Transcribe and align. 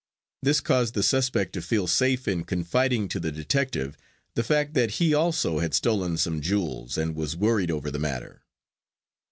This 0.41 0.61
caused 0.61 0.95
the 0.95 1.03
suspect 1.03 1.53
to 1.53 1.61
feel 1.61 1.85
safe 1.85 2.27
in 2.27 2.43
confiding 2.43 3.07
to 3.09 3.19
the 3.19 3.31
detective 3.31 3.95
the 4.33 4.41
fact 4.43 4.73
that 4.73 4.93
he 4.97 5.13
also 5.13 5.59
had 5.59 5.75
stolen 5.75 6.17
some 6.17 6.41
jewels 6.41 6.97
and 6.97 7.15
was 7.15 7.37
worried 7.37 7.69
over 7.69 7.91
the 7.91 7.99
matter. 7.99 8.41